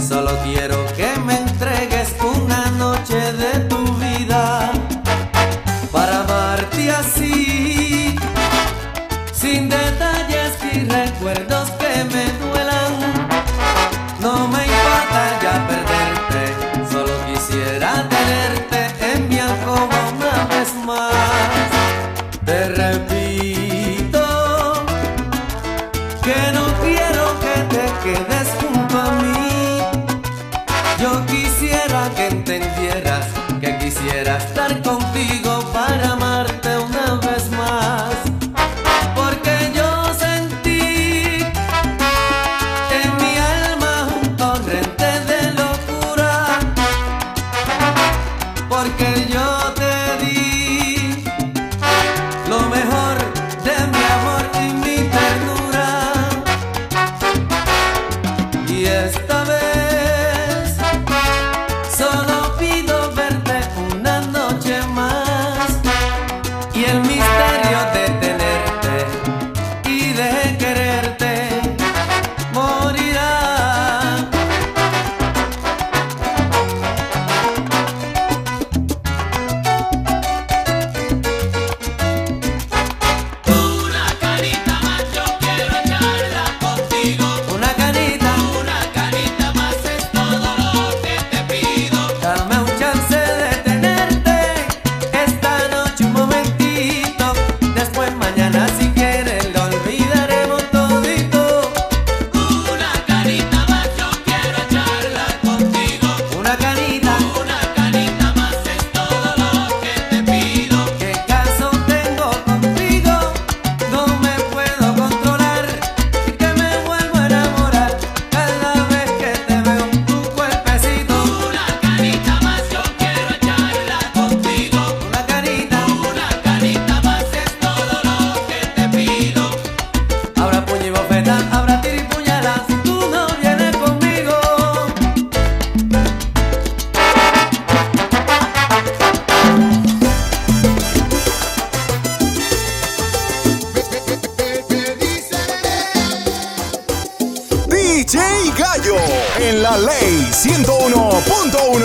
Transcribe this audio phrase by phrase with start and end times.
[0.00, 4.70] solo quiero que me entregues una noche de tu vida
[5.90, 8.16] para amarte así,
[9.32, 12.92] sin detalles ni recuerdos que me duelan.
[14.20, 16.42] No me importa ya perderte,
[16.90, 21.68] solo quisiera tenerte en mi alcoba una vez más.
[22.46, 24.24] Te repito
[26.24, 28.51] que no quiero que te quedes
[34.02, 35.41] quisiera estar contigo.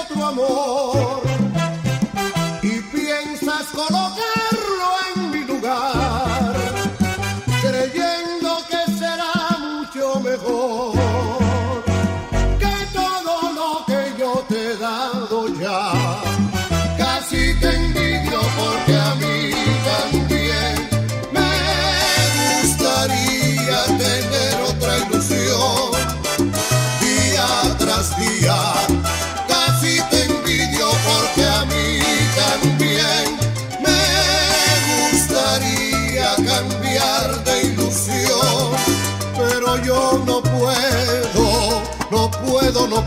[0.00, 1.22] otro amor.
[2.62, 4.35] Y piensas colocar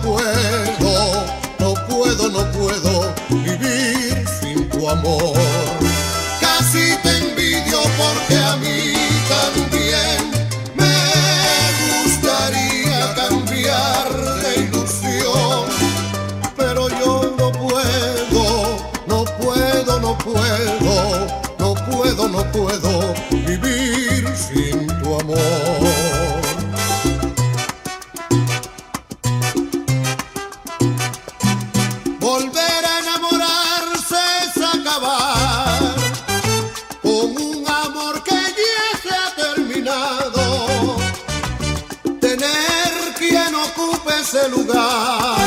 [0.01, 0.48] 对。
[44.31, 45.37] ese lugar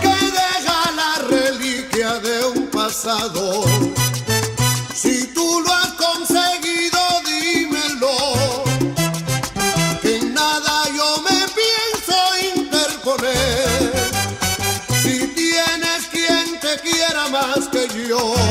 [0.00, 3.64] que deja la reliquia de un pasado.
[4.94, 8.64] Si tú lo has conseguido, dímelo.
[10.00, 12.16] Que en nada yo me pienso
[12.56, 13.92] interponer.
[15.02, 18.47] Si tienes quien te quiera más que yo.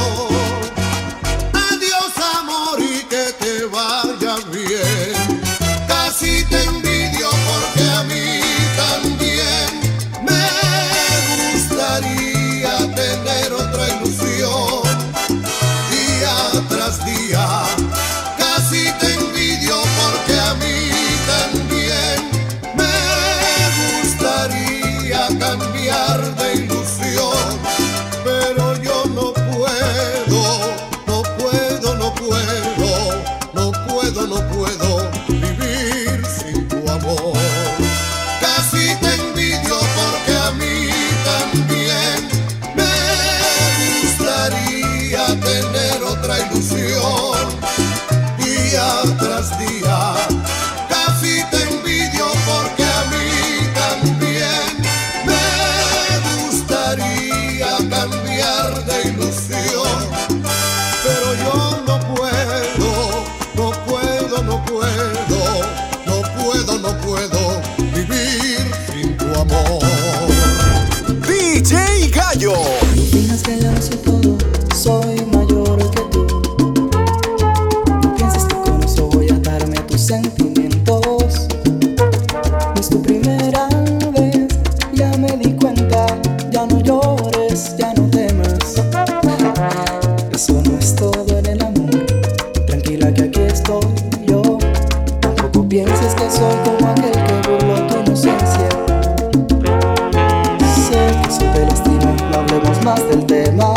[80.87, 81.01] No
[82.79, 83.67] es tu primera
[84.13, 84.47] vez,
[84.93, 86.05] ya me di cuenta,
[86.49, 88.81] ya no llores, ya no temas.
[90.31, 91.89] Eso no es todo en el amor,
[92.67, 93.81] tranquila que aquí estoy
[94.27, 94.41] yo.
[95.19, 98.69] Tampoco pienses que soy como aquel que burló tu inocencia.
[100.87, 103.73] Sé que eso te lastima, no hablemos más del tema.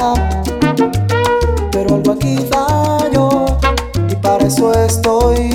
[1.72, 3.46] Pero algo aquí falló
[4.08, 5.49] y para eso estoy.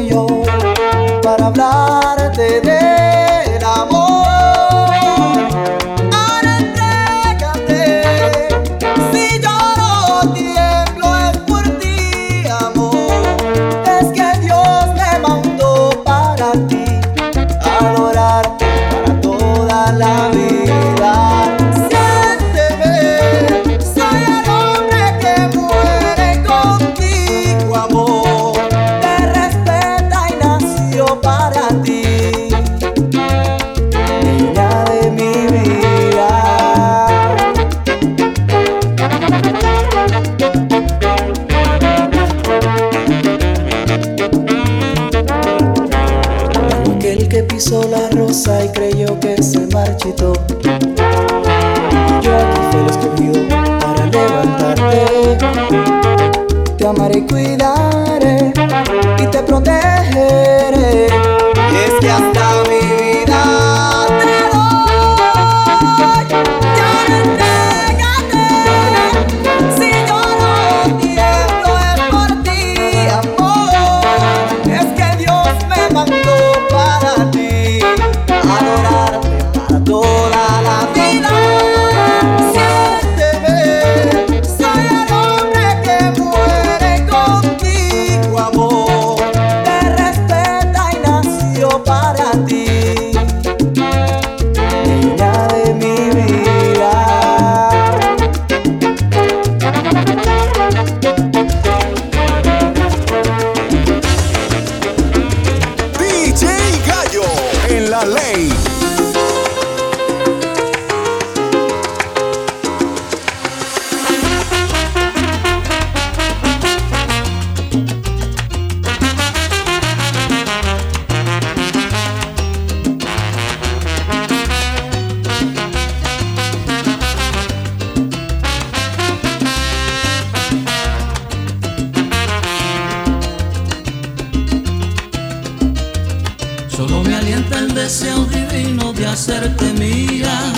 [137.76, 140.54] deseo divino de hacerte mía,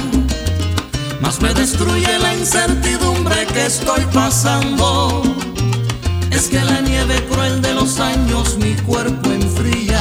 [1.19, 5.23] más me destruye la incertidumbre que estoy pasando.
[6.29, 9.99] Es que la nieve cruel de los años mi cuerpo enfría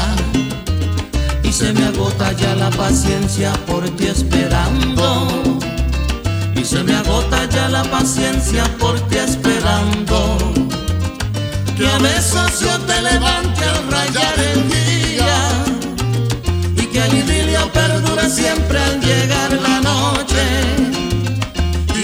[1.43, 5.59] y se me agota ya la paciencia por ti esperando.
[6.55, 10.37] Y se me agota ya la paciencia por ti esperando.
[11.79, 14.76] Que a veces yo te levante al rayar el día.
[18.37, 20.45] siempre al llegar la noche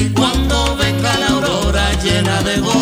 [0.00, 2.81] y cuando venga la aurora llena de gozo.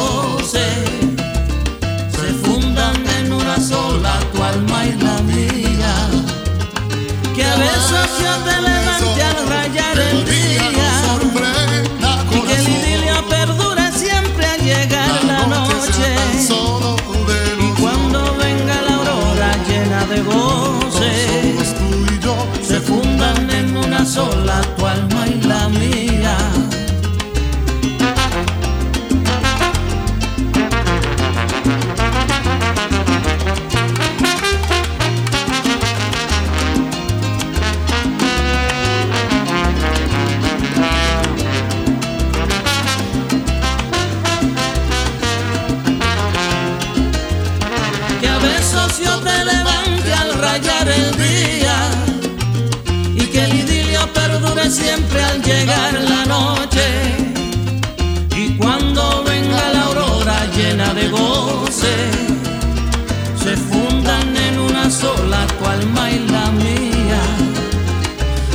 [63.43, 67.21] Se fundan en una sola tu alma y la mía.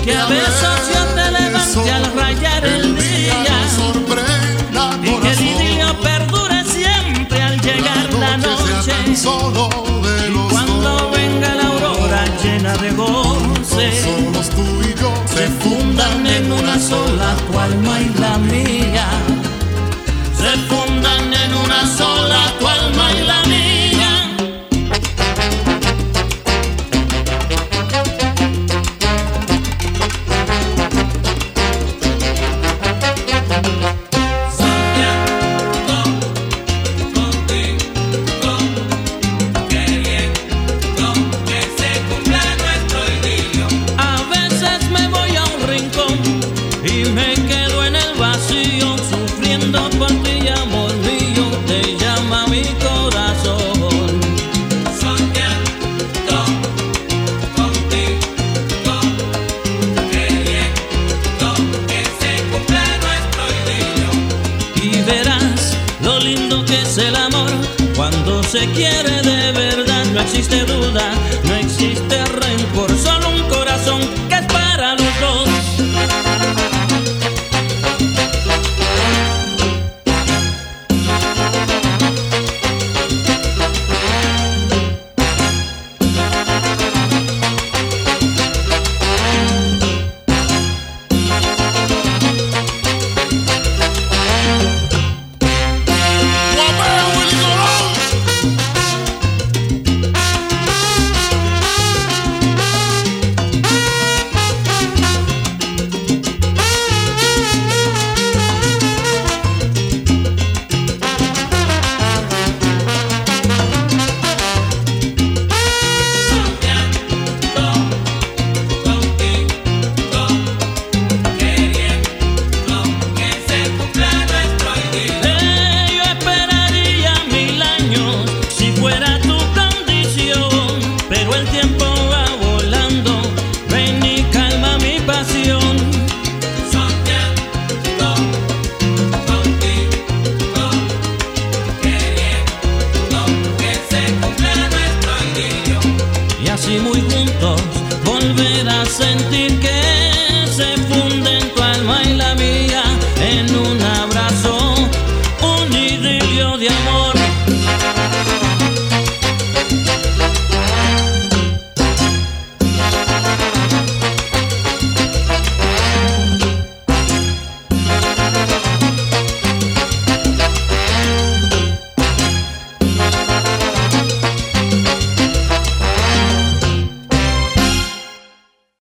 [0.04, 3.34] Que a besos yo te levante al rayar el día.
[5.04, 8.94] Y que el idilio perdure siempre al llegar la noche.
[9.08, 9.16] Y
[10.52, 13.92] cuando venga la aurora llena de goce,
[15.34, 19.08] se fundan en una sola tu alma y la mía.
[46.86, 54.22] Y me quedo en el vacío sufriendo por ti, amor mío, te llama mi corazón.
[55.00, 56.38] Soñando
[57.56, 58.98] contigo,
[60.12, 61.48] queriendo
[61.88, 64.12] que se cumpla nuestro idilio.
[64.84, 67.52] Y verás lo lindo que es el amor
[67.96, 69.05] cuando se quiere